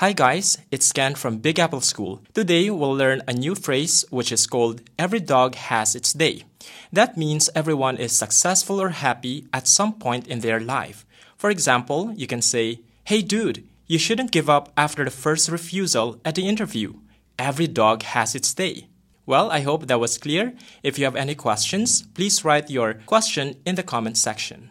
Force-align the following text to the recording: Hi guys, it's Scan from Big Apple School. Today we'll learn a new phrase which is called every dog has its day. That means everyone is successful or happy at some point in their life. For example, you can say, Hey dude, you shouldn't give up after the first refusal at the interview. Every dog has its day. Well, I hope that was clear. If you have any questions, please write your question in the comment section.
Hi 0.00 0.14
guys, 0.14 0.56
it's 0.70 0.86
Scan 0.86 1.14
from 1.14 1.40
Big 1.40 1.58
Apple 1.58 1.82
School. 1.82 2.22
Today 2.32 2.70
we'll 2.70 2.96
learn 2.96 3.20
a 3.28 3.34
new 3.34 3.54
phrase 3.54 4.02
which 4.08 4.32
is 4.32 4.46
called 4.46 4.80
every 4.98 5.20
dog 5.20 5.56
has 5.56 5.94
its 5.94 6.14
day. 6.14 6.44
That 6.90 7.18
means 7.18 7.50
everyone 7.54 7.98
is 7.98 8.16
successful 8.16 8.80
or 8.80 8.88
happy 8.88 9.44
at 9.52 9.68
some 9.68 9.92
point 9.92 10.26
in 10.26 10.40
their 10.40 10.58
life. 10.58 11.04
For 11.36 11.50
example, 11.50 12.14
you 12.16 12.26
can 12.26 12.40
say, 12.40 12.80
Hey 13.04 13.20
dude, 13.20 13.68
you 13.88 13.98
shouldn't 13.98 14.30
give 14.30 14.48
up 14.48 14.72
after 14.74 15.04
the 15.04 15.10
first 15.10 15.50
refusal 15.50 16.18
at 16.24 16.34
the 16.34 16.48
interview. 16.48 16.94
Every 17.38 17.66
dog 17.66 18.02
has 18.04 18.34
its 18.34 18.54
day. 18.54 18.86
Well, 19.26 19.50
I 19.50 19.60
hope 19.60 19.86
that 19.86 20.00
was 20.00 20.16
clear. 20.16 20.54
If 20.82 20.98
you 20.98 21.04
have 21.04 21.14
any 21.14 21.34
questions, 21.34 22.00
please 22.14 22.42
write 22.42 22.70
your 22.70 22.94
question 23.04 23.56
in 23.66 23.74
the 23.74 23.82
comment 23.82 24.16
section. 24.16 24.70